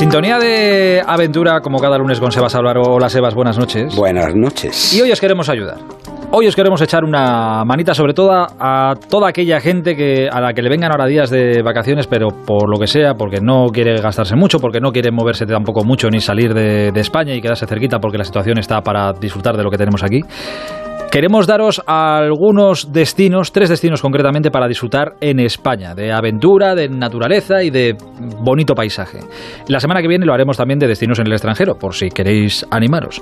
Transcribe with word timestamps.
Sintonía 0.00 0.38
de 0.38 1.02
aventura 1.06 1.60
como 1.60 1.78
cada 1.78 1.98
lunes 1.98 2.18
con 2.18 2.32
Sebas 2.32 2.54
Álvaro. 2.54 2.80
Hola 2.84 3.10
Sebas, 3.10 3.34
buenas 3.34 3.58
noches. 3.58 3.94
Buenas 3.94 4.34
noches. 4.34 4.94
Y 4.94 5.02
hoy 5.02 5.12
os 5.12 5.20
queremos 5.20 5.50
ayudar. 5.50 5.76
Hoy 6.30 6.46
os 6.46 6.56
queremos 6.56 6.80
echar 6.80 7.04
una 7.04 7.66
manita 7.66 7.92
sobre 7.92 8.14
todo 8.14 8.30
a 8.32 8.94
toda 9.10 9.28
aquella 9.28 9.60
gente 9.60 9.94
que 9.96 10.26
a 10.26 10.40
la 10.40 10.54
que 10.54 10.62
le 10.62 10.70
vengan 10.70 10.90
ahora 10.90 11.04
días 11.04 11.28
de 11.28 11.60
vacaciones, 11.60 12.06
pero 12.06 12.28
por 12.28 12.70
lo 12.70 12.78
que 12.80 12.86
sea, 12.86 13.12
porque 13.12 13.42
no 13.42 13.66
quiere 13.66 14.00
gastarse 14.00 14.36
mucho, 14.36 14.58
porque 14.58 14.80
no 14.80 14.90
quiere 14.90 15.10
moverse 15.10 15.44
tampoco 15.44 15.84
mucho 15.84 16.08
ni 16.08 16.20
salir 16.20 16.54
de, 16.54 16.92
de 16.92 17.00
España 17.00 17.34
y 17.34 17.42
quedarse 17.42 17.66
cerquita 17.66 17.98
porque 17.98 18.16
la 18.16 18.24
situación 18.24 18.56
está 18.56 18.80
para 18.80 19.12
disfrutar 19.12 19.58
de 19.58 19.64
lo 19.64 19.70
que 19.70 19.76
tenemos 19.76 20.02
aquí. 20.02 20.22
Queremos 21.10 21.48
daros 21.48 21.82
algunos 21.86 22.92
destinos, 22.92 23.50
tres 23.50 23.68
destinos 23.68 24.00
concretamente 24.00 24.52
para 24.52 24.68
disfrutar 24.68 25.16
en 25.20 25.40
España, 25.40 25.92
de 25.92 26.12
aventura, 26.12 26.76
de 26.76 26.88
naturaleza 26.88 27.64
y 27.64 27.70
de 27.70 27.96
bonito 28.40 28.76
paisaje. 28.76 29.18
La 29.66 29.80
semana 29.80 30.02
que 30.02 30.06
viene 30.06 30.24
lo 30.24 30.32
haremos 30.32 30.56
también 30.56 30.78
de 30.78 30.86
destinos 30.86 31.18
en 31.18 31.26
el 31.26 31.32
extranjero, 31.32 31.74
por 31.74 31.94
si 31.94 32.10
queréis 32.10 32.64
animaros. 32.70 33.20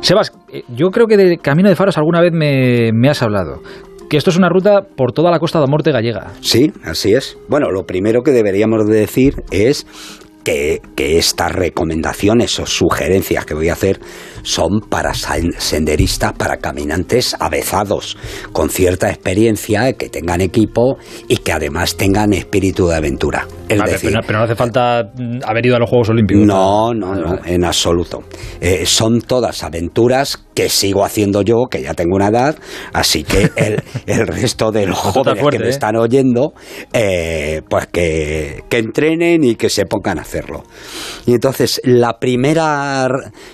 Sebas, 0.00 0.32
eh, 0.52 0.62
yo 0.68 0.90
creo 0.90 1.08
que 1.08 1.16
de 1.16 1.38
Camino 1.38 1.68
de 1.68 1.74
Faros 1.74 1.98
alguna 1.98 2.20
vez 2.20 2.32
me, 2.32 3.08
has 3.08 3.20
hablado 3.20 3.62
que 4.08 4.16
esto 4.16 4.30
es 4.30 4.36
una 4.36 4.48
ruta 4.48 4.82
por 4.82 5.10
toda 5.10 5.32
la 5.32 5.40
costa 5.40 5.60
de 5.60 5.66
Morte 5.66 5.90
gallega. 5.90 6.30
Sí, 6.40 6.72
así 6.84 7.14
es. 7.14 7.36
Bueno, 7.48 7.72
lo 7.72 7.84
primero 7.84 8.22
que 8.22 8.30
deberíamos 8.30 8.86
de 8.86 8.94
decir 8.94 9.42
es 9.50 9.86
que, 10.44 10.80
que, 10.94 11.18
estas 11.18 11.52
recomendaciones 11.52 12.58
o 12.60 12.66
sugerencias 12.66 13.44
que 13.44 13.54
voy 13.54 13.70
a 13.70 13.72
hacer 13.72 14.00
son 14.42 14.80
para 14.88 15.12
senderistas, 15.14 16.32
para 16.34 16.58
caminantes 16.58 17.34
avezados, 17.40 18.16
con 18.52 18.68
cierta 18.68 19.08
experiencia, 19.08 19.92
que 19.94 20.08
tengan 20.08 20.40
equipo 20.40 20.98
y 21.28 21.38
que 21.38 21.52
además 21.52 21.96
tengan 21.96 22.32
espíritu 22.32 22.88
de 22.88 22.96
aventura. 22.96 23.46
Es 23.68 23.78
vale, 23.78 23.92
decir, 23.92 24.10
pero, 24.10 24.22
pero, 24.26 24.38
no 24.40 24.44
hace 24.44 24.54
falta 24.54 25.10
haber 25.44 25.66
ido 25.66 25.76
a 25.76 25.78
los 25.78 25.88
Juegos 25.88 26.10
Olímpicos. 26.10 26.44
No, 26.44 26.92
no, 26.92 27.14
no, 27.14 27.38
en 27.44 27.64
absoluto. 27.64 28.24
Eh, 28.60 28.84
son 28.84 29.22
todas 29.22 29.64
aventuras 29.64 30.36
que 30.54 30.68
sigo 30.68 31.04
haciendo 31.04 31.42
yo, 31.42 31.66
que 31.70 31.82
ya 31.82 31.94
tengo 31.94 32.16
una 32.16 32.28
edad, 32.28 32.56
así 32.92 33.24
que 33.24 33.50
el, 33.56 33.82
el 34.06 34.26
resto 34.26 34.70
de 34.70 34.86
los 34.86 34.98
jóvenes 34.98 35.40
fuerte, 35.40 35.58
que 35.58 35.64
me 35.64 35.68
¿eh? 35.68 35.72
están 35.72 35.96
oyendo, 35.96 36.54
eh, 36.92 37.62
pues 37.68 37.86
que, 37.88 38.64
que 38.68 38.78
entrenen 38.78 39.44
y 39.44 39.56
que 39.56 39.68
se 39.68 39.86
pongan 39.86 40.18
a 40.18 40.22
hacerlo. 40.22 40.64
Y 41.26 41.32
entonces, 41.32 41.80
la 41.84 42.18
primera 42.18 43.08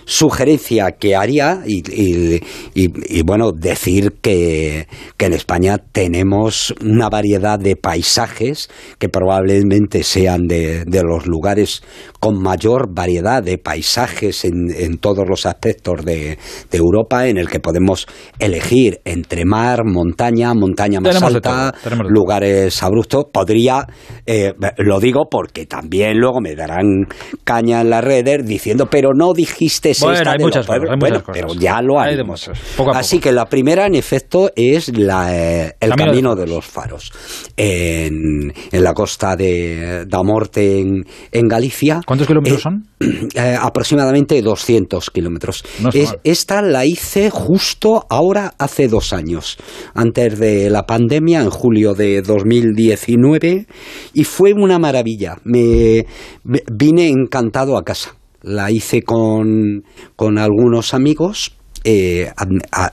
sugerencia 0.04 0.92
que 0.92 1.16
haría, 1.16 1.62
y, 1.66 1.78
y, 1.90 2.36
y, 2.74 3.18
y 3.18 3.22
bueno, 3.22 3.52
decir 3.52 4.14
que, 4.20 4.86
que, 5.16 5.26
en 5.26 5.32
España 5.32 5.78
tenemos 5.78 6.74
una 6.82 7.08
variedad 7.08 7.58
de 7.58 7.76
paisajes 7.76 8.68
que 8.98 9.08
probablemente 9.08 10.02
sean 10.02 10.46
de, 10.46 10.84
de 10.84 11.02
los 11.02 11.26
lugares 11.26 11.82
con 12.18 12.40
mayor 12.40 12.92
variedad 12.92 13.42
de 13.42 13.58
paisajes 13.58 14.44
en, 14.44 14.70
en 14.76 14.98
todos 14.98 15.26
los 15.28 15.46
aspectos 15.46 16.04
de, 16.04 16.38
de, 16.70 16.80
Europa, 16.91 17.27
en 17.27 17.38
el 17.38 17.48
que 17.48 17.60
podemos 17.60 18.06
elegir 18.38 19.00
entre 19.05 19.44
mar, 19.44 19.84
montaña, 19.84 20.52
montaña 20.55 21.00
más 21.00 21.14
tenemos 21.14 21.34
alta, 21.34 21.74
lugares 22.08 22.82
abruptos. 22.82 23.27
Podría, 23.32 23.86
eh, 24.27 24.52
lo 24.78 25.00
digo 25.00 25.28
porque 25.30 25.66
también 25.66 26.19
luego 26.19 26.41
me 26.41 26.55
darán 26.55 27.06
caña 27.44 27.80
en 27.80 27.91
las 27.91 28.02
redes 28.05 28.44
diciendo, 28.47 28.86
pero 28.91 29.10
no 29.14 29.32
dijiste 29.32 29.92
bueno, 30.00 30.16
esta 30.19 30.32
hay 30.32 30.38
de 30.38 30.44
muchas 30.44 30.66
cosas, 30.66 30.82
hay 30.91 30.97
bueno, 30.98 31.19
muchas 31.19 31.32
pero 31.32 31.55
ya 31.55 31.80
lo 31.82 32.00
Hay 32.00 32.14
haremos. 32.14 32.48
muchas. 32.48 32.58
Poco 32.77 32.91
Así 32.92 33.16
poco. 33.16 33.25
que 33.25 33.32
la 33.32 33.47
primera, 33.47 33.86
en 33.86 33.94
efecto, 33.94 34.50
es 34.56 34.97
la, 34.97 35.34
eh, 35.36 35.77
el 35.80 35.91
Camino 35.91 36.06
camino, 36.06 36.34
de 36.34 36.41
de 36.41 36.47
los 36.47 36.64
faros 36.66 37.12
en, 37.56 38.52
en 38.72 38.84
la 38.84 38.94
costa 38.94 39.36
de 39.36 40.06
da 40.06 40.22
Morte 40.22 40.80
en, 40.80 41.04
en 41.32 41.48
Galicia. 41.48 42.00
¿Cuántos 42.06 42.27
kilómetros 42.27 42.58
Eh, 42.58 42.62
son? 42.62 42.84
eh, 43.34 43.56
aproximadamente 43.60 44.41
200 44.41 45.10
kilómetros. 45.10 45.64
No 45.80 45.91
es 45.92 46.16
esta 46.25 46.62
la 46.62 46.79
hice 46.84 47.30
justo 47.30 48.06
ahora 48.08 48.54
hace 48.58 48.88
dos 48.88 49.12
años, 49.12 49.56
antes 49.94 50.38
de 50.38 50.70
la 50.70 50.84
pandemia, 50.86 51.41
en 51.42 51.50
julio 51.50 51.94
de 51.94 52.22
2019, 52.22 53.66
y 54.14 54.24
fue 54.24 54.52
una 54.52 54.78
maravilla. 54.78 55.36
Me- 55.44 56.06
vine 56.44 57.08
encantado 57.08 57.76
a 57.76 57.84
casa. 57.84 58.16
La 58.42 58.70
hice 58.70 59.02
con, 59.02 59.84
con 60.16 60.38
algunos 60.38 60.94
amigos. 60.94 61.56
Eh, 61.84 62.30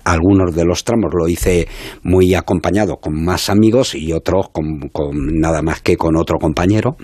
algunos 0.06 0.56
de 0.56 0.64
los 0.64 0.84
tramos 0.84 1.12
lo 1.14 1.28
hice 1.28 1.68
muy 2.04 2.34
acompañado 2.34 2.98
con 2.98 3.22
más 3.24 3.50
amigos 3.50 3.94
y 3.96 4.14
otros 4.14 4.48
con, 4.52 4.90
nada 5.40 5.62
más 5.62 5.82
que 5.82 5.98
con 5.98 6.16
otro 6.16 6.38
compañero 6.38 6.96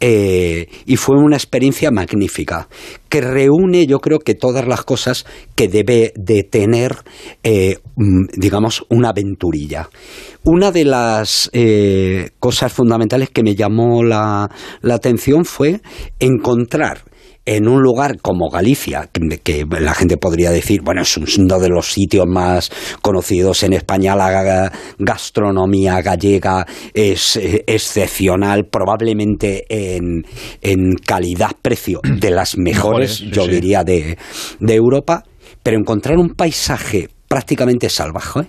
eh, 0.00 0.68
y 0.86 0.96
fue 0.96 1.16
una 1.16 1.36
experiencia 1.36 1.90
magnífica 1.90 2.68
que 3.10 3.20
reúne 3.20 3.86
yo 3.86 4.00
creo 4.00 4.20
que 4.20 4.34
todas 4.34 4.66
las 4.66 4.84
cosas 4.84 5.26
que 5.54 5.68
debe 5.68 6.12
de 6.16 6.44
tener 6.44 6.96
eh, 7.42 7.76
mm, 7.96 8.26
digamos 8.36 8.84
una 8.88 9.10
aventurilla. 9.10 9.88
Una 10.44 10.70
de 10.70 10.84
las 10.84 11.50
cosas 12.38 12.72
fundamentales 12.72 13.28
que 13.28 13.42
me 13.42 13.54
llamó 13.54 14.02
la, 14.02 14.48
la 14.80 14.94
atención 14.94 15.44
fue 15.44 15.82
encontrar 16.20 17.02
en 17.56 17.66
un 17.66 17.80
lugar 17.80 18.18
como 18.20 18.50
Galicia, 18.50 19.08
que, 19.10 19.38
que 19.38 19.64
la 19.80 19.94
gente 19.94 20.18
podría 20.18 20.50
decir, 20.50 20.82
bueno, 20.82 21.00
es 21.00 21.16
uno 21.16 21.58
de 21.58 21.70
los 21.70 21.90
sitios 21.90 22.26
más 22.28 22.70
conocidos 23.00 23.62
en 23.62 23.72
España, 23.72 24.14
la 24.14 24.30
ga- 24.30 24.72
gastronomía 24.98 26.02
gallega 26.02 26.66
es 26.92 27.36
eh, 27.36 27.64
excepcional, 27.66 28.66
probablemente 28.66 29.64
en, 29.70 30.24
en 30.60 30.94
calidad-precio 30.96 32.00
de 32.04 32.30
las 32.30 32.58
mejores, 32.58 33.20
yo 33.20 33.44
sí. 33.46 33.50
diría, 33.50 33.82
de, 33.82 34.18
de 34.60 34.74
Europa, 34.74 35.24
pero 35.62 35.78
encontrar 35.78 36.18
un 36.18 36.34
paisaje 36.34 37.08
prácticamente 37.28 37.88
salvaje, 37.88 38.40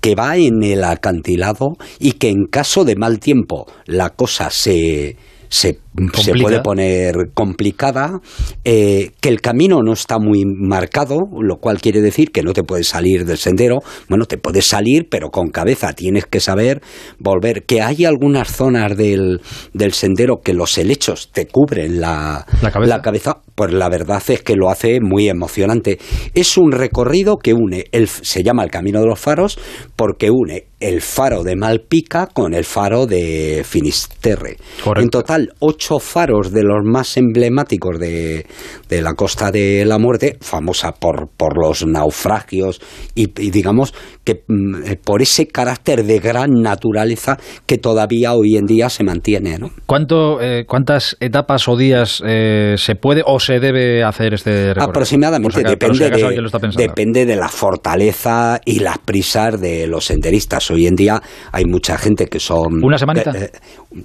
que 0.00 0.14
va 0.14 0.36
en 0.38 0.62
el 0.62 0.82
acantilado 0.82 1.76
y 1.98 2.12
que 2.12 2.30
en 2.30 2.46
caso 2.50 2.84
de 2.84 2.96
mal 2.96 3.18
tiempo 3.18 3.66
la 3.84 4.10
cosa 4.10 4.48
se, 4.50 5.16
se, 5.48 5.78
se 6.14 6.32
puede 6.34 6.60
poner 6.60 7.30
complicada, 7.34 8.20
eh, 8.64 9.12
que 9.20 9.28
el 9.28 9.40
camino 9.40 9.82
no 9.82 9.92
está 9.92 10.18
muy 10.18 10.44
marcado, 10.44 11.28
lo 11.40 11.56
cual 11.56 11.80
quiere 11.80 12.00
decir 12.00 12.30
que 12.32 12.42
no 12.42 12.52
te 12.52 12.62
puedes 12.62 12.88
salir 12.88 13.24
del 13.24 13.38
sendero, 13.38 13.78
bueno, 14.08 14.26
te 14.26 14.38
puedes 14.38 14.66
salir, 14.66 15.08
pero 15.10 15.30
con 15.30 15.48
cabeza 15.48 15.92
tienes 15.92 16.26
que 16.26 16.40
saber 16.40 16.82
volver, 17.18 17.64
que 17.64 17.82
hay 17.82 18.04
algunas 18.04 18.48
zonas 18.50 18.96
del, 18.96 19.40
del 19.72 19.92
sendero 19.92 20.40
que 20.42 20.54
los 20.54 20.76
helechos 20.78 21.30
te 21.32 21.46
cubren 21.46 22.00
la, 22.00 22.46
La 22.62 22.70
cabeza. 22.70 23.02
cabeza, 23.02 23.36
pues 23.54 23.72
la 23.72 23.88
verdad 23.88 24.22
es 24.28 24.42
que 24.42 24.56
lo 24.56 24.70
hace 24.70 25.00
muy 25.00 25.28
emocionante. 25.28 25.98
Es 26.34 26.56
un 26.58 26.72
recorrido 26.72 27.36
que 27.36 27.54
une, 27.54 27.84
el, 27.92 28.08
se 28.08 28.42
llama 28.42 28.64
el 28.64 28.70
Camino 28.70 29.00
de 29.00 29.06
los 29.06 29.20
Faros, 29.20 29.58
porque 29.94 30.30
une 30.30 30.66
el 30.78 31.00
faro 31.00 31.42
de 31.42 31.56
Malpica 31.56 32.26
con 32.26 32.52
el 32.52 32.64
faro 32.64 33.06
de 33.06 33.62
Finisterre. 33.64 34.56
Correcto. 34.84 35.02
En 35.02 35.08
total, 35.08 35.54
ocho 35.60 35.85
faros 36.00 36.52
de 36.52 36.62
los 36.62 36.84
más 36.84 37.16
emblemáticos 37.16 37.98
de, 37.98 38.46
de 38.88 39.02
la 39.02 39.14
Costa 39.14 39.50
de 39.50 39.84
la 39.84 39.98
Muerte, 39.98 40.36
famosa 40.40 40.92
por, 40.92 41.28
por 41.36 41.56
los 41.56 41.86
naufragios 41.86 42.80
y, 43.14 43.24
y 43.40 43.50
digamos 43.50 43.94
que 44.24 44.44
mm, 44.48 44.84
eh, 44.84 44.98
por 45.02 45.22
ese 45.22 45.46
carácter 45.46 46.04
de 46.04 46.18
gran 46.18 46.50
naturaleza 46.62 47.38
que 47.66 47.78
todavía 47.78 48.34
hoy 48.34 48.56
en 48.56 48.66
día 48.66 48.90
se 48.90 49.04
mantiene, 49.04 49.58
¿no? 49.58 49.70
¿Cuánto, 49.86 50.40
eh, 50.40 50.64
¿Cuántas 50.66 51.16
etapas 51.20 51.68
o 51.68 51.76
días 51.76 52.22
eh, 52.26 52.74
se 52.76 52.94
puede 52.96 53.22
o 53.24 53.38
se 53.38 53.60
debe 53.60 54.02
hacer 54.02 54.34
este 54.34 54.74
recorrido? 54.74 54.90
Aproximadamente, 54.90 55.56
si 55.56 55.62
si 55.62 55.70
depende, 55.70 56.06
acaso 56.06 56.30
de, 56.30 56.68
depende 56.76 57.26
de 57.26 57.36
la 57.36 57.48
fortaleza 57.48 58.60
y 58.64 58.80
las 58.80 58.98
prisas 58.98 59.60
de 59.60 59.86
los 59.86 60.06
senderistas. 60.06 60.70
Hoy 60.70 60.86
en 60.86 60.94
día 60.94 61.22
hay 61.52 61.64
mucha 61.64 61.96
gente 61.98 62.26
que 62.26 62.40
son... 62.40 62.82
¿Una 62.82 62.98
semanita? 62.98 63.30
eh, 63.30 63.50
eh, 63.52 63.58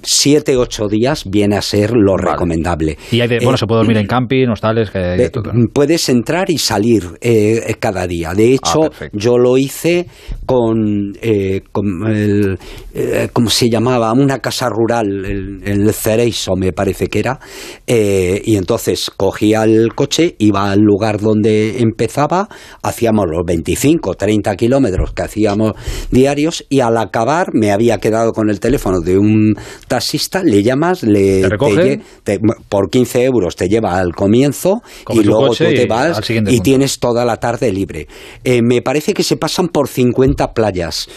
siete, 0.04 0.58
ocho 0.58 0.88
días 0.88 1.24
viene 1.30 1.58
a 1.58 1.62
ser 1.72 1.92
lo 1.92 2.14
Vale. 2.14 2.32
recomendable. 2.32 2.98
Y 3.12 3.22
hay 3.22 3.28
de, 3.28 3.36
Eh, 3.38 3.40
bueno, 3.44 3.58
se 3.58 3.66
puede 3.66 3.80
dormir 3.80 3.98
en 3.98 4.08
camping, 4.08 4.48
hostales, 4.50 4.90
que 4.92 5.00
hay 5.00 5.18
de 5.18 5.26
eh, 5.26 5.30
todo. 5.30 5.52
Puedes 5.74 6.08
entrar 6.10 6.50
y 6.50 6.58
salir 6.58 7.04
eh, 7.22 7.76
cada 7.80 8.06
día. 8.08 8.34
De 8.34 8.54
hecho, 8.54 8.90
Ah, 8.92 9.08
yo 9.14 9.38
lo 9.38 9.58
hice 9.58 10.08
con, 10.46 11.14
eh, 11.22 11.62
con 11.72 11.86
el, 12.08 12.58
eh, 12.94 13.30
¿cómo 13.34 13.50
se 13.50 13.70
llamaba? 13.70 14.12
Una 14.14 14.40
casa 14.40 14.68
rural, 14.70 15.08
el, 15.26 15.62
el 15.64 15.94
Cereiso 15.94 16.56
me 16.56 16.72
parece 16.74 17.08
que 17.08 17.20
era. 17.20 17.40
eh, 17.88 18.42
y 18.44 18.56
entonces 18.56 19.10
cogía 19.16 19.64
el 19.64 19.94
coche, 19.96 20.36
iba 20.40 20.72
al 20.72 20.80
lugar 20.80 21.20
donde 21.20 21.80
empezaba, 21.80 22.48
hacíamos 22.84 23.26
los 23.30 23.42
25, 23.46 24.14
30 24.16 24.56
kilómetros 24.56 25.14
que 25.14 25.22
hacíamos 25.24 25.74
diarios 26.12 26.66
y 26.70 26.80
al 26.82 26.98
acabar 26.98 27.50
me 27.54 27.72
había 27.72 27.98
quedado 28.00 28.32
con 28.32 28.50
el 28.50 28.60
teléfono 28.60 29.00
de 29.02 29.18
un 29.18 29.56
taxista, 29.88 30.44
le 30.44 30.64
llamas, 30.64 31.04
le 31.04 31.42
¿Te 31.42 31.51
recoge? 31.52 32.02
te- 32.24 32.40
por 32.70 32.90
15 32.90 33.24
euros 33.24 33.56
te 33.56 33.70
lleva 33.70 33.98
al 34.00 34.16
comienzo 34.16 34.82
y 35.14 35.24
luego 35.28 35.48
tú 35.50 35.64
te 35.76 35.86
vas 35.88 36.18
y 36.52 36.60
tienes 36.62 37.00
toda 37.00 37.26
la 37.26 37.38
tarde 37.38 37.72
libre. 37.72 38.08
Eh, 38.44 38.62
me 38.62 38.82
parece 38.82 39.14
que 39.14 39.24
se 39.24 39.38
pasan 39.38 39.68
por 39.70 39.88
50 39.88 40.54
playas. 40.54 41.08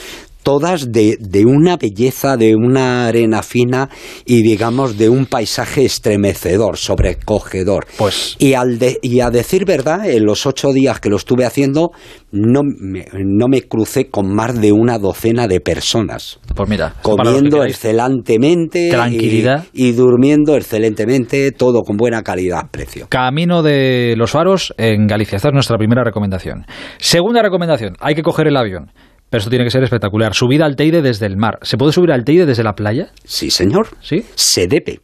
Todas 0.45 0.93
de, 0.93 1.17
de, 1.19 1.45
una 1.45 1.77
belleza, 1.77 2.37
de 2.37 2.55
una 2.55 3.09
arena 3.09 3.43
fina 3.43 3.89
y 4.25 4.43
digamos 4.43 4.97
de 4.97 5.09
un 5.09 5.27
paisaje 5.27 5.85
estremecedor, 5.85 6.77
sobrecogedor. 6.77 7.87
Pues... 7.99 8.37
Y, 8.39 8.55
al 8.55 8.79
y 9.03 9.21
a 9.21 9.31
decir 9.31 9.65
verdad, 9.65 10.09
en 10.09 10.25
los 10.25 10.47
ocho 10.47 10.73
días 10.73 11.01
que 11.01 11.09
lo 11.09 11.17
estuve 11.17 11.47
haciendo, 11.47 11.91
no 12.31 12.61
me, 12.63 13.07
no 13.15 13.49
me 13.49 13.63
crucé 13.63 14.11
con 14.11 14.33
más 14.33 14.61
de 14.61 14.73
una 14.73 14.99
docena 14.99 15.49
de 15.49 15.61
personas. 15.61 16.39
Pues 16.55 16.69
mira, 16.69 16.95
comiendo 17.03 17.65
excelentemente 17.65 18.91
tranquilidad 18.91 19.65
y, 19.73 19.89
y, 19.89 19.93
durmiendo 19.93 20.57
excelentemente, 20.57 21.53
todo 21.53 21.83
con 21.83 21.97
buena 21.97 22.23
calidad-precio. 22.23 23.07
Camino 23.09 23.63
de 23.63 24.15
los 24.17 24.31
faros 24.31 24.75
en 24.77 25.07
Galicia. 25.07 25.37
Esta 25.37 25.49
es 25.49 25.55
nuestra 25.55 25.79
primera 25.79 26.05
recomendación. 26.05 26.67
Segunda 26.99 27.43
recomendación, 27.43 27.95
hay 28.01 28.15
que 28.15 28.23
coger 28.23 28.49
el 28.49 28.57
avión. 28.57 28.91
Pero 29.31 29.41
esto 29.41 29.51
tiene 29.51 29.65
que 29.65 29.71
ser 29.71 29.83
espectacular. 29.83 30.35
Subida 30.35 30.65
al 30.65 30.77
Teide 30.77 31.03
desde 31.03 31.27
el 31.27 31.37
mar. 31.37 31.59
¿Se 31.63 31.77
puede 31.77 31.93
subir 31.93 32.13
al 32.13 32.25
Teide 32.25 32.47
desde 32.47 32.63
la 32.63 32.75
playa? 32.75 33.09
Sí, 33.25 33.51
señor. 33.51 33.89
¿Sí? 34.01 34.25
Se 34.37 34.69
debe. 34.69 35.01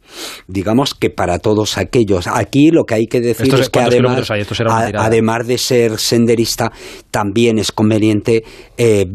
Digamos 0.47 0.93
que 0.93 1.09
para 1.09 1.39
todos 1.39 1.77
aquellos. 1.77 2.27
Aquí 2.27 2.71
lo 2.71 2.85
que 2.85 2.95
hay 2.95 3.07
que 3.07 3.19
decir 3.19 3.47
¿Esto 3.47 3.57
es 3.61 3.69
que 3.69 3.79
además, 3.79 4.31
hay? 4.31 4.41
Esto 4.41 4.55
será 4.55 4.73
una 4.73 5.01
a, 5.01 5.05
además 5.05 5.47
de 5.47 5.57
ser 5.57 5.97
senderista, 5.97 6.71
también 7.09 7.59
es 7.59 7.71
conveniente 7.71 8.43
eh, 8.77 9.05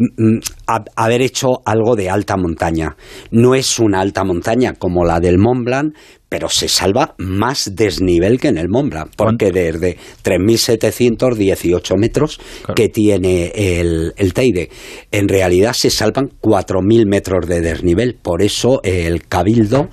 a, 0.67 0.85
haber 0.97 1.23
hecho 1.23 1.61
algo 1.65 1.97
de 1.97 2.11
alta 2.11 2.37
montaña. 2.37 2.97
No 3.31 3.55
es 3.55 3.79
una 3.79 4.01
alta 4.01 4.23
montaña 4.25 4.75
como 4.75 5.05
la 5.05 5.21
del 5.21 5.39
Mont 5.39 5.65
Blanc, 5.65 5.95
pero 6.29 6.49
se 6.49 6.69
salva 6.69 7.15
más 7.19 7.77
desnivel 7.77 8.41
que 8.41 8.49
en 8.49 8.59
el 8.59 8.69
Mont 8.69 8.91
Blanc, 8.91 9.11
porque 9.17 9.53
desde 9.53 9.97
3.718 10.25 11.97
metros 11.97 12.39
Claro. 12.63 12.75
que 12.75 12.89
tiene 12.89 13.53
el, 13.55 14.13
el 14.17 14.35
Teide, 14.35 14.71
en 15.13 15.29
realidad 15.29 15.73
se 15.73 15.91
salvan 15.91 16.31
4.000 16.41 17.07
metros 17.07 17.47
de 17.47 17.61
desnivel. 17.61 18.19
Por 18.21 18.43
eso 18.43 18.81
el 18.83 19.27
Cabildo, 19.29 19.89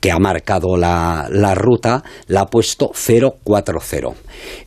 que 0.00 0.10
ha 0.10 0.18
marcado 0.18 0.76
la, 0.76 1.28
la 1.30 1.54
ruta, 1.54 2.02
la 2.26 2.42
ha 2.42 2.46
puesto 2.46 2.90
040. 2.92 4.12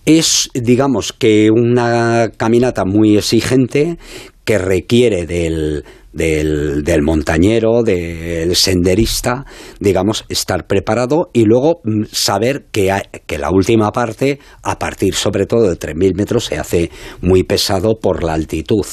Es, 0.06 0.50
digamos, 0.54 1.14
que 1.14 1.50
una 1.52 2.32
caminata 2.38 2.86
muy 2.86 3.18
exigente 3.18 3.98
que 4.46 4.58
requiere 4.58 5.26
del, 5.26 5.84
del, 6.14 6.84
del, 6.84 7.02
montañero, 7.02 7.84
del 7.84 8.56
senderista, 8.56 9.46
digamos, 9.80 10.26
estar 10.30 10.68
preparado 10.68 11.30
y 11.34 11.46
luego 11.46 11.82
mm, 11.84 12.06
saber 12.12 12.66
que, 12.72 12.92
que 13.26 13.38
la 13.38 13.52
última 13.52 13.92
parte, 13.92 14.40
a 14.64 14.80
partir 14.80 15.14
sobre 15.14 15.46
todo 15.46 15.70
de 15.70 15.78
3.000 15.78 16.16
metros, 16.16 16.46
se 16.46 16.58
hace 16.58 16.90
muy 17.22 17.44
pesado 17.44 18.00
por 18.00 18.24
la 18.24 18.34
altitud. 18.34 18.86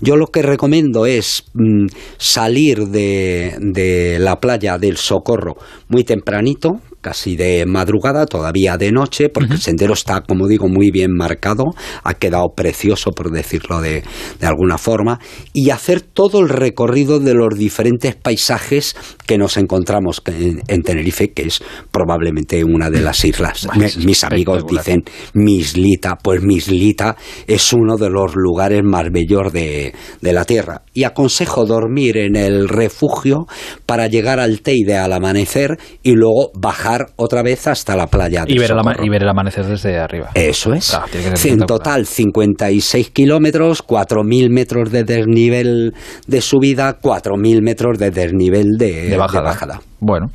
Yo 0.00 0.16
lo 0.16 0.26
que 0.26 0.42
recomiendo 0.42 1.06
es 1.06 1.44
mmm, 1.54 1.86
salir 2.18 2.86
de, 2.88 3.56
de 3.60 4.18
la 4.18 4.36
playa 4.40 4.78
del 4.78 4.96
Socorro 4.96 5.56
muy 5.88 6.04
tempranito, 6.04 6.80
casi 7.00 7.36
de 7.36 7.64
madrugada, 7.66 8.26
todavía 8.26 8.76
de 8.76 8.90
noche, 8.92 9.28
porque 9.28 9.50
uh 9.50 9.52
-huh. 9.52 9.56
el 9.56 9.60
sendero 9.60 9.92
está, 9.94 10.22
como 10.22 10.48
digo, 10.48 10.68
muy 10.68 10.90
bien 10.90 11.12
marcado, 11.12 11.64
ha 12.02 12.14
quedado 12.14 12.48
precioso, 12.56 13.12
por 13.12 13.30
decirlo 13.30 13.80
de, 13.80 14.02
de, 14.40 14.46
alguna 14.46 14.78
forma, 14.78 15.20
y 15.52 15.70
hacer 15.70 16.00
todo 16.00 16.40
el 16.40 16.48
recorrido 16.48 17.20
de 17.20 17.34
los 17.34 17.56
diferentes 17.56 18.16
paisajes 18.16 18.96
que 19.26 19.38
nos 19.38 19.56
encontramos 19.56 20.22
en, 20.26 20.62
en 20.66 20.82
Tenerife, 20.82 21.32
que 21.32 21.42
es 21.42 21.62
probablemente 21.90 22.64
una 22.64 22.90
de 22.90 23.00
las 23.00 23.24
islas. 23.24 23.68
Me, 23.76 23.90
mis 24.04 24.24
amigos 24.24 24.64
dicen 24.66 25.02
Mislita, 25.34 26.16
pues 26.16 26.42
Mislita 26.42 27.16
es 27.46 27.72
uno 27.72 27.96
de 27.96 28.10
los 28.10 28.34
lugares 28.34 28.82
más 28.82 29.10
bellos 29.12 29.52
de, 29.52 29.94
de 30.20 30.32
la 30.32 30.44
tierra. 30.44 30.82
Y 30.94 31.04
aconsejo 31.04 31.64
dormir 31.64 32.16
en 32.16 32.36
el 32.36 32.68
refugio 32.68 33.46
para 33.86 34.08
llegar 34.08 34.40
al 34.40 34.60
Teide 34.62 34.96
al 34.96 35.12
amanecer 35.12 35.78
y 36.02 36.12
luego 36.12 36.50
bajar 36.54 36.87
otra 37.16 37.42
vez 37.42 37.66
hasta 37.66 37.96
la 37.96 38.06
playa 38.06 38.44
y 38.46 38.58
ver, 38.58 38.70
el 38.70 39.04
y 39.04 39.08
ver, 39.08 39.22
el 39.22 39.28
amanecer 39.28 39.66
desde 39.66 39.98
arriba. 39.98 40.30
Eso 40.34 40.72
es. 40.72 40.90
Claro, 40.90 41.06
en 41.44 41.58
total, 41.60 42.06
56 42.06 43.10
kilómetros, 43.10 43.86
4.000 43.86 44.50
metros 44.50 44.90
de 44.90 45.04
desnivel 45.04 45.94
de 46.26 46.40
subida, 46.40 46.98
4.000 47.00 47.62
metros 47.62 47.98
de 47.98 48.10
desnivel 48.10 48.76
de, 48.78 49.08
de, 49.10 49.16
bajada. 49.16 49.40
de 49.40 49.48
bajada. 49.48 49.80
Bueno, 50.00 50.30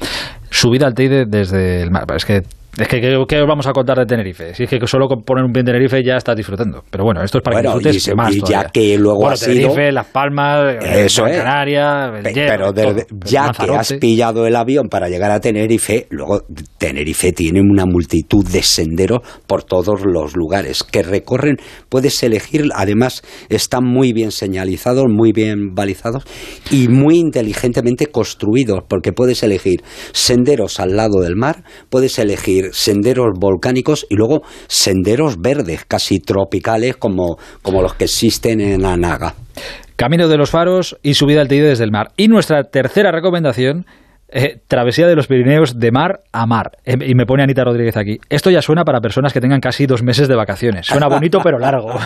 subida 0.50 0.88
al 0.88 0.94
Teide 0.94 1.25
desde 1.25 1.81
el 1.81 1.91
mar. 1.91 2.05
Es 2.15 2.25
que 2.25 2.41
es 2.77 2.87
que, 2.87 2.99
¿qué, 2.99 3.23
¿qué, 3.27 3.41
vamos 3.41 3.67
a 3.67 3.71
contar 3.71 3.99
de 3.99 4.05
Tenerife? 4.05 4.53
Si 4.55 4.63
es 4.63 4.69
que 4.69 4.79
solo 4.87 5.07
con 5.07 5.21
poner 5.21 5.43
un 5.43 5.51
pie 5.51 5.59
en 5.59 5.65
Tenerife 5.67 6.03
ya 6.03 6.15
estás 6.17 6.35
disfrutando. 6.35 6.83
Pero 6.89 7.03
bueno, 7.03 7.21
esto 7.23 7.37
es 7.37 7.43
para 7.43 7.57
bueno, 7.57 7.77
que 7.79 7.89
disfrutes 7.89 7.95
y 7.95 7.99
se, 7.99 8.15
más 8.15 8.35
y 8.35 8.41
ya 8.41 8.65
que 8.69 8.97
luego 8.97 9.19
bueno, 9.19 9.33
has 9.33 9.39
Tenerife, 9.41 9.81
ido... 9.83 9.91
Las 9.91 10.07
Palmas, 10.07 10.75
Eso 10.83 11.23
Gran 11.23 11.33
es. 11.33 11.37
Canaria, 11.43 12.11
el 12.17 12.23
Pe- 12.23 12.33
Hierro, 12.33 12.73
pero 12.73 12.95
todo. 12.95 13.05
ya 13.25 13.51
que 13.51 13.71
has 13.75 13.93
pillado 13.93 14.47
el 14.47 14.55
avión 14.55 14.87
para 14.89 15.07
llegar 15.07 15.29
a 15.31 15.39
Tenerife, 15.39 16.07
luego 16.09 16.41
Tenerife 16.79 17.31
tiene 17.31 17.61
una 17.61 17.85
multitud 17.85 18.43
de 18.49 18.63
senderos 18.63 19.19
por 19.45 19.63
todos 19.63 20.01
los 20.05 20.35
lugares 20.35 20.83
que 20.83 21.03
recorren, 21.03 21.57
puedes 21.89 22.23
elegir, 22.23 22.69
además 22.75 23.21
están 23.49 23.83
muy 23.85 24.13
bien 24.13 24.31
señalizados, 24.31 25.05
muy 25.09 25.31
bien 25.31 25.75
balizados 25.75 26.23
y 26.71 26.87
muy 26.87 27.17
inteligentemente 27.17 28.07
construidos, 28.07 28.79
porque 28.89 29.11
puedes 29.11 29.43
elegir 29.43 29.83
senderos 30.11 30.79
al 30.79 30.95
lado 30.95 31.21
del 31.21 31.35
mar, 31.35 31.63
puedes 31.89 32.17
elegir 32.17 32.62
senderos 32.71 33.31
volcánicos 33.39 34.06
y 34.10 34.15
luego 34.15 34.42
senderos 34.68 35.42
verdes, 35.42 35.86
casi 35.86 36.19
tropicales 36.19 36.98
como, 36.98 37.38
como 37.62 37.81
los 37.81 37.94
que 37.95 38.06
existen 38.06 38.62
en 38.62 38.86
Anaga. 38.86 39.36
Camino 39.95 40.27
de 40.27 40.38
los 40.38 40.50
Faros 40.50 40.98
y 41.04 41.13
subida 41.13 41.42
al 41.42 41.48
Teide 41.48 41.69
desde 41.69 41.83
el 41.83 41.92
mar. 41.92 42.12
Y 42.18 42.27
nuestra 42.27 42.63
tercera 42.63 43.12
recomendación, 43.12 43.86
eh, 44.33 44.59
travesía 44.68 45.07
de 45.07 45.15
los 45.15 45.27
Pirineos 45.27 45.80
de 45.80 45.91
mar 45.91 46.21
a 46.31 46.45
mar. 46.45 46.71
Eh, 46.85 46.95
y 47.06 47.15
me 47.15 47.25
pone 47.25 47.44
Anita 47.44 47.63
Rodríguez 47.63 47.95
aquí. 47.97 48.19
Esto 48.30 48.50
ya 48.50 48.62
suena 48.62 48.83
para 48.83 49.00
personas 49.00 49.31
que 49.31 49.39
tengan 49.39 49.62
casi 49.62 49.85
dos 49.85 50.03
meses 50.03 50.27
de 50.27 50.35
vacaciones. 50.35 50.88
Suena 50.88 51.07
bonito 51.07 51.39
pero 51.44 51.59
largo. 51.59 51.94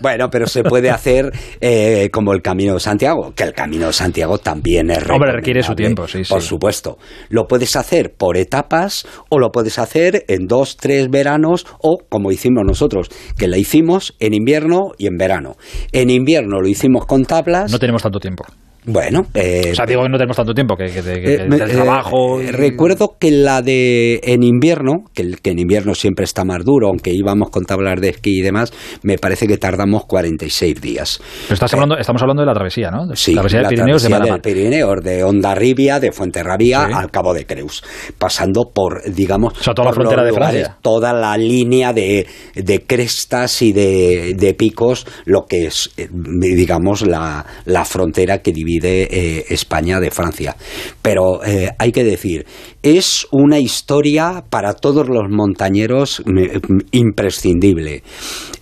Bueno, 0.00 0.30
pero 0.30 0.46
se 0.46 0.62
puede 0.62 0.88
hacer 0.88 1.30
eh, 1.60 2.08
como 2.10 2.32
el 2.32 2.40
Camino 2.40 2.74
de 2.74 2.80
Santiago, 2.80 3.34
que 3.36 3.42
el 3.42 3.52
Camino 3.52 3.88
de 3.88 3.92
Santiago 3.92 4.38
también 4.38 4.90
es 4.90 5.06
Hombre, 5.10 5.32
requiere 5.32 5.62
su 5.62 5.74
tiempo, 5.74 6.06
sí, 6.08 6.22
Por 6.26 6.40
sí. 6.40 6.48
supuesto. 6.48 6.96
Lo 7.28 7.46
puedes 7.46 7.76
hacer 7.76 8.14
por 8.16 8.38
etapas 8.38 9.06
o 9.28 9.38
lo 9.38 9.50
puedes 9.50 9.78
hacer 9.78 10.24
en 10.28 10.46
dos, 10.46 10.78
tres 10.78 11.10
veranos 11.10 11.66
o 11.80 11.98
como 12.08 12.32
hicimos 12.32 12.64
nosotros, 12.66 13.08
que 13.36 13.46
la 13.46 13.58
hicimos 13.58 14.16
en 14.20 14.32
invierno 14.32 14.92
y 14.96 15.06
en 15.06 15.18
verano. 15.18 15.56
En 15.92 16.08
invierno 16.08 16.60
lo 16.60 16.68
hicimos 16.68 17.04
con 17.04 17.24
tablas. 17.24 17.70
No 17.70 17.78
tenemos 17.78 18.02
tanto 18.02 18.20
tiempo. 18.20 18.44
Bueno, 18.86 19.26
eh, 19.34 19.70
O 19.72 19.74
sea, 19.74 19.84
digo 19.84 20.02
que 20.02 20.08
no 20.08 20.16
tenemos 20.16 20.36
tanto 20.36 20.54
tiempo, 20.54 20.74
que, 20.76 20.86
que, 20.86 21.02
que- 21.02 21.34
eh, 21.34 21.48
eh, 21.50 21.66
trabajo... 21.72 22.40
y- 22.40 22.46
recuerdo 22.50 23.16
que 23.18 23.30
la 23.30 23.60
de 23.60 24.20
en 24.24 24.42
invierno, 24.42 25.04
que, 25.14 25.32
que 25.42 25.50
en 25.50 25.58
invierno 25.58 25.94
siempre 25.94 26.24
está 26.24 26.44
más 26.44 26.64
duro, 26.64 26.88
aunque 26.88 27.12
íbamos 27.12 27.50
con 27.50 27.64
tablas 27.64 28.00
de 28.00 28.08
esquí 28.08 28.38
y 28.38 28.42
demás, 28.42 28.72
me 29.02 29.18
parece 29.18 29.46
que 29.46 29.58
tardamos 29.58 30.06
46 30.06 30.80
días. 30.80 31.20
Pero 31.42 31.54
estás 31.54 31.74
hablando, 31.74 31.98
estamos 31.98 32.22
hablando 32.22 32.40
de 32.42 32.46
la 32.46 32.54
travesía, 32.54 32.90
¿no? 32.90 33.14
Sí, 33.14 33.34
travesía 33.34 33.60
la 33.60 33.68
de 33.68 33.74
Pirineos 33.76 34.02
de 34.02 34.08
travesía 34.08 34.24
del 34.24 34.32
mar. 34.32 34.42
Pirineos, 34.42 35.04
de 35.04 35.24
Ondarribia, 35.24 36.00
de 36.00 36.12
Fuenterrabía 36.12 36.86
Sí. 36.86 36.92
al 36.94 37.10
Cabo 37.10 37.34
de 37.34 37.44
Creus, 37.44 37.82
pasando 38.18 38.70
por, 38.74 39.02
digamos, 39.12 39.58
O 39.60 39.62
sea, 39.62 39.74
toda 39.74 39.90
la 39.90 39.90
por 39.94 39.98
los 40.04 40.08
frontera 40.14 40.24
de 40.24 40.30
lugares, 40.30 40.60
Francia. 40.62 40.78
toda 40.80 41.12
la 41.12 41.36
línea 41.36 41.92
de, 41.92 42.26
de 42.54 42.80
crestas 42.86 43.60
y 43.60 43.72
de, 43.72 44.34
de 44.38 44.54
picos, 44.54 45.06
lo 45.26 45.44
que 45.44 45.66
es, 45.66 45.90
eh, 45.98 46.08
digamos, 46.10 47.06
la, 47.06 47.44
la 47.66 47.84
frontera 47.84 48.38
que 48.38 48.52
divide 48.52 48.69
eh, 48.78 49.44
España 49.48 50.00
de 50.00 50.10
Francia. 50.10 50.56
Pero 51.02 51.44
eh, 51.44 51.70
hay 51.78 51.92
que 51.92 52.04
decir, 52.04 52.46
es 52.82 53.26
una 53.30 53.58
historia 53.58 54.44
para 54.48 54.74
todos 54.74 55.08
los 55.08 55.28
montañeros 55.28 56.22
imprescindible, 56.92 58.02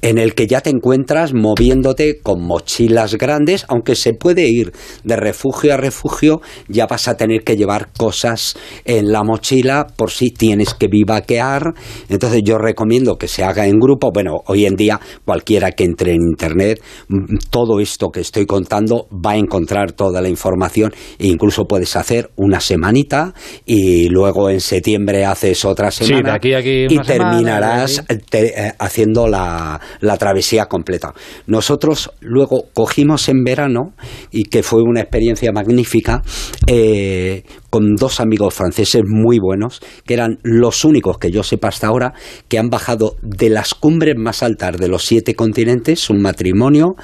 en 0.03 0.19
el 0.19 0.35
que 0.35 0.47
ya 0.47 0.61
te 0.61 0.71
encuentras 0.71 1.35
moviéndote 1.35 2.21
con 2.21 2.45
mochilas 2.45 3.17
grandes, 3.17 3.65
aunque 3.69 3.95
se 3.95 4.15
puede 4.15 4.49
ir 4.49 4.73
de 5.05 5.17
refugio 5.17 5.75
a 5.75 5.77
refugio, 5.77 6.41
ya 6.69 6.87
vas 6.87 7.09
a 7.09 7.17
tener 7.17 7.43
que 7.43 7.57
llevar 7.57 7.89
cosas 7.97 8.57
en 8.85 9.13
la 9.13 9.23
mochila 9.23 9.87
por 9.97 10.11
si 10.11 10.31
tienes 10.31 10.75
que 10.75 10.89
vivaquear. 10.89 11.75
Entonces 12.09 12.43
yo 12.45 12.59
recomiendo 12.59 13.17
que 13.17 13.29
se 13.29 13.45
haga 13.45 13.67
en 13.67 13.79
grupo. 13.79 14.11
Bueno, 14.13 14.39
hoy 14.47 14.67
en 14.67 14.77
día 14.77 15.01
cualquiera 15.25 15.73
que 15.73 15.85
entre 15.85 16.13
en 16.13 16.23
internet, 16.23 16.83
mm, 17.09 17.37
todo 17.51 17.81
esto 17.81 18.11
que 18.11 18.21
estoy 18.21 18.47
contando 18.47 19.07
va 19.13 19.33
a 19.33 19.37
encontrar 19.37 19.93
toda 19.99 20.23
la 20.23 20.29
información 20.31 20.93
e 21.19 21.27
incluso 21.27 21.67
puedes 21.67 21.95
hacer 21.97 22.31
una 22.37 22.61
semanita 22.61 23.35
y 23.67 24.09
luego 24.09 24.49
en 24.49 24.61
septiembre 24.61 25.27
haces 25.27 25.65
otra 25.67 25.91
Sí, 25.91 26.05
semana 26.07 26.31
de 26.31 26.37
aquí 26.37 26.55
a 26.55 26.59
aquí 26.59 26.85
y 26.85 26.89
semana, 26.89 27.05
terminarás 27.05 28.05
te- 28.31 28.69
eh, 28.69 28.73
haciendo 28.79 29.27
la, 29.29 29.79
la 30.01 30.17
travesía 30.17 30.67
completa. 30.67 31.13
Nosotros 31.47 32.11
luego 32.21 32.67
cogimos 32.73 33.29
en 33.29 33.43
verano, 33.45 33.93
y 34.31 34.45
que 34.45 34.63
fue 34.63 34.83
una 34.83 35.01
experiencia 35.01 35.51
magnífica, 35.53 36.23
eh, 36.71 37.45
con 37.71 37.97
dos 37.97 38.21
amigos 38.21 38.55
franceses 38.55 39.03
muy 39.07 39.39
buenos, 39.39 39.81
que 40.07 40.15
eran 40.15 40.39
los 40.43 40.85
únicos 40.85 41.19
que 41.19 41.31
yo 41.31 41.43
sepa 41.43 41.69
hasta 41.69 41.87
ahora, 41.87 42.13
que 42.49 42.59
han 42.59 42.69
bajado 42.69 43.17
de 43.23 43.49
las 43.51 43.75
cumbres 43.75 44.17
más 44.17 44.43
altas 44.43 44.77
de 44.77 44.89
los 44.89 45.05
siete 45.05 45.35
continentes, 45.35 46.11
un 46.11 46.21
matrimonio, 46.21 46.95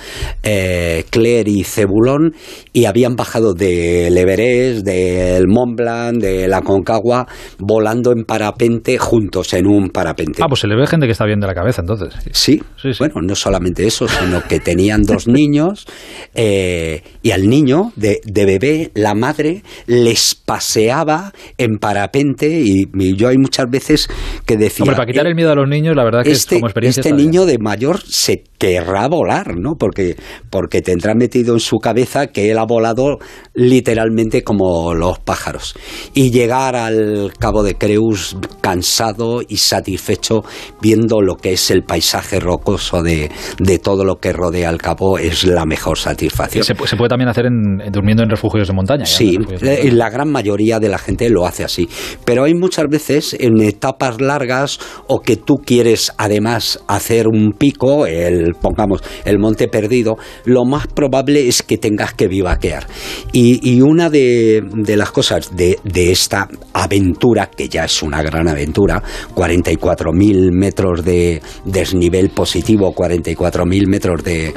eh, 0.43 1.05
Claire 1.11 1.51
y 1.51 1.65
Cebulón, 1.65 2.35
y 2.73 2.85
habían 2.85 3.17
bajado 3.17 3.55
del 3.55 4.17
Everest, 4.17 4.85
del 4.85 5.49
Mont 5.49 5.77
Blanc, 5.77 6.21
de 6.21 6.47
la 6.47 6.61
Concagua, 6.61 7.27
volando 7.59 8.13
en 8.13 8.25
parapente 8.25 8.99
juntos 8.99 9.55
en 9.55 9.67
un 9.67 9.89
parapente. 9.91 10.43
Ah, 10.43 10.47
pues 10.49 10.61
se 10.61 10.67
le 10.67 10.77
ve 10.77 10.87
gente 10.87 11.07
que 11.07 11.13
está 11.13 11.25
bien 11.25 11.41
de 11.41 11.47
la 11.47 11.55
cabeza 11.55 11.81
entonces. 11.81 12.15
Sí, 12.33 12.61
bueno, 12.99 13.15
no 13.23 13.35
solamente 13.35 13.87
eso, 13.87 14.07
sino 14.09 14.43
que 14.43 14.61
tenían 14.61 15.03
dos 15.03 15.27
niños 15.29 15.87
eh, 16.35 17.03
y 17.23 17.31
al 17.31 17.49
niño 17.49 17.93
de, 17.97 18.21
bebé, 18.25 18.91
la 18.95 19.15
madre 19.15 19.54
les 19.87 20.35
paseaba 20.35 21.33
en 21.59 21.79
parapente 21.79 22.49
y, 22.49 22.85
yo 23.17 23.29
hay 23.29 23.39
muchas 23.39 23.69
veces 23.71 24.09
que 24.47 24.57
decía... 24.57 24.85
Hombre, 24.85 24.97
para 24.97 25.07
quitar 25.07 25.27
el 25.27 25.35
miedo 25.35 25.53
a 25.53 25.55
los 25.55 25.69
niños, 25.69 25.95
la 25.97 26.05
verdad 26.05 26.23
que 26.23 26.33
este, 26.33 26.57
como 26.57 26.67
experiencia... 26.67 27.01
Este 27.01 27.13
niño 27.13 27.47
de 27.47 27.59
mayor 27.59 28.01
se 28.03 28.45
querrá 28.59 29.09
volar, 29.09 29.57
¿no? 29.57 29.75
Porque, 29.79 30.17
porque 30.51 30.81
tendrá 30.81 31.15
metido 31.15 31.55
en 31.55 31.61
su 31.61 31.79
cabeza 31.79 32.29
que 32.29 32.51
él 32.51 32.59
ha 32.59 32.65
volado 32.65 33.19
literalmente 33.53 34.43
como 34.43 34.95
los 34.95 35.19
pájaros. 35.19 35.75
Y 36.15 36.31
llegar 36.31 36.77
al 36.77 37.33
Cabo 37.39 37.63
de 37.63 37.75
Creus 37.75 38.37
cansado 38.61 39.41
y 39.47 39.59
satisfecho 39.59 40.43
viendo 40.81 41.21
lo 41.21 41.37
que 41.37 41.53
es 41.53 41.71
el 41.71 41.83
paisaje 41.83 42.41
rocoso 42.41 43.03
de, 43.03 43.31
de 43.59 43.79
todo 43.79 44.05
lo 44.05 44.17
que 44.17 44.33
rodea 44.33 44.71
el 44.71 44.79
cabo 44.79 45.19
es 45.19 45.45
la 45.45 45.65
mejor 45.67 45.99
satisfacción. 45.99 46.65
Se, 46.65 46.75
se 46.75 46.97
puede 46.97 47.09
también 47.09 47.29
hacer 47.29 47.47
en, 47.47 47.91
durmiendo 47.93 48.23
en 48.23 48.31
refugios 48.31 48.69
de 48.69 48.75
montaña. 48.75 49.07
Sí, 49.07 49.39
la 49.61 50.11
gran 50.11 50.31
mayoría 50.31 50.81
de 50.81 50.89
la 50.89 50.99
gente 50.99 51.29
lo 51.31 51.47
hace 51.47 51.65
así. 51.65 51.89
Pero 52.25 52.45
hay 52.45 52.55
muchas 52.55 52.87
veces 52.89 53.37
en 53.39 53.61
etapas 53.61 54.21
largas 54.21 54.79
o 55.07 55.21
que 55.21 55.37
tú 55.37 55.57
quieres 55.65 56.13
además 56.19 56.83
hacer 56.87 57.29
un 57.29 57.53
pico, 57.53 58.07
el 58.07 58.55
pongamos 58.55 59.03
el 59.25 59.39
monte 59.39 59.69
perdido, 59.69 60.17
lo 60.45 60.65
más 60.65 60.87
probable 60.87 61.49
es 61.49 61.63
que 61.63 61.79
tengas 61.79 62.15
que 62.15 62.29
vivaquear. 62.29 62.87
Y, 63.33 63.81
una 63.81 64.09
de, 64.09 64.63
las 64.97 65.11
cosas 65.11 65.55
de, 65.57 65.79
esta 65.95 66.49
aventura, 66.73 67.51
que 67.51 67.69
ya 67.69 67.85
es 67.85 68.03
una 68.03 68.23
gran 68.23 68.49
aventura, 68.49 69.03
44.000 69.35 70.53
metros 70.53 71.05
de 71.05 71.43
desnivel 71.65 72.31
positivo, 72.31 72.95
44.000 72.95 73.87
metros 73.87 74.23
de, 74.23 74.55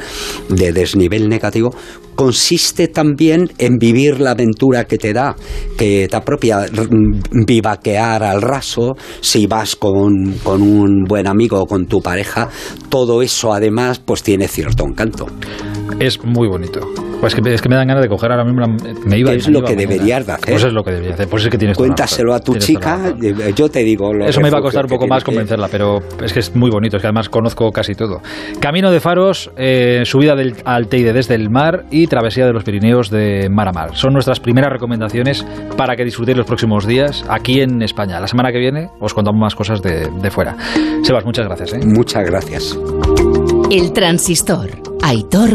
de 0.50 0.72
desnivel 0.72 1.28
negativo, 1.30 1.72
consiste 2.18 2.88
también 2.88 3.52
en 3.60 3.78
vivir 3.78 4.20
la 4.20 4.32
aventura 4.32 4.77
que 4.86 4.98
te 4.98 5.14
da, 5.14 5.36
que 5.78 6.08
te 6.10 6.16
apropia, 6.16 6.66
vivaquear 7.32 8.24
al 8.24 8.42
raso, 8.42 8.96
si 9.22 9.48
vas 9.48 9.76
con, 9.76 10.34
con 10.44 10.62
un 10.62 11.04
buen 11.06 11.28
amigo 11.28 11.62
o 11.62 11.66
con 11.66 11.86
tu 11.88 12.02
pareja, 12.02 12.50
todo 12.90 13.22
eso 13.22 13.54
además 13.54 14.00
pues 14.00 14.24
tiene 14.24 14.48
cierto 14.48 14.86
encanto. 14.86 15.28
Es 16.00 16.24
muy 16.24 16.48
bonito. 16.48 17.07
Pues 17.20 17.34
que, 17.34 17.54
es 17.54 17.62
que 17.62 17.70
me 17.70 17.76
dan 17.76 17.88
ganas 17.88 18.04
de 18.04 18.10
coger 18.10 18.32
ahora 18.32 18.44
mismo. 18.44 18.66
Me 19.06 19.18
iba, 19.18 19.34
es 19.34 19.48
lo 19.50 19.62
que 19.64 19.76
deberías 19.76 20.26
de 20.26 20.34
hacer. 20.34 20.54
Pues 20.54 20.64
es 20.64 20.74
lo 20.74 20.84
que 20.84 20.92
deberías 20.92 21.16
hacer. 21.16 21.28
Pues 21.28 21.44
es 21.44 21.50
que 21.50 21.58
tienes 21.58 21.78
Cuéntaselo 21.78 22.34
a 22.34 22.40
tu 22.40 22.56
chica. 22.56 23.14
Yo 23.56 23.70
te 23.70 23.80
digo. 23.80 24.12
Eso 24.26 24.42
me 24.42 24.50
iba 24.50 24.60
a 24.60 24.62
costar 24.62 24.86
un 24.86 24.90
poco 24.90 25.08
más 25.08 25.24
convencerla, 25.24 25.68
pero 25.70 26.00
es 26.24 26.34
que 26.34 26.40
es 26.40 26.56
muy 26.56 26.70
bonito. 26.70 26.98
Es 26.98 27.02
que 27.02 27.08
además 27.08 27.30
conozco 27.30 27.72
casi 27.72 27.96
todo. 27.96 28.22
Camino 28.60 28.92
de 28.92 29.00
Faros, 29.00 29.52
eh, 29.58 30.02
subida 30.06 30.36
del, 30.36 30.56
al 30.66 30.88
Teide 30.88 31.14
desde 31.14 31.36
el 31.36 31.50
mar 31.50 31.86
y 31.92 32.08
travesía 32.08 32.46
de 32.46 32.54
los 32.54 32.64
Pirineos 32.64 33.10
de 33.10 33.50
mar 33.50 33.68
a 33.68 33.72
mar. 33.72 33.96
Son 33.96 34.14
nuestras 34.14 34.40
primeras 34.40 34.72
recomendaciones 34.72 35.46
para 35.76 35.96
que 35.96 36.04
disfrutéis 36.04 36.38
los 36.38 36.46
próximos 36.46 36.86
días 36.86 37.26
aquí 37.30 37.62
en 37.62 37.82
España. 37.82 38.20
La 38.20 38.28
semana 38.28 38.52
que 38.52 38.60
viene 38.60 38.90
os 39.00 39.14
contamos 39.14 39.40
más 39.40 39.56
cosas 39.56 39.82
de, 39.82 40.10
de 40.10 40.32
fuera. 40.32 40.56
Sebas, 41.04 41.26
muchas 41.26 41.46
gracias. 41.46 41.74
¿eh? 41.74 41.80
Muchas 41.86 42.26
gracias. 42.26 42.78
El 43.70 43.92
transistor. 43.92 44.70
Aitor 45.04 45.46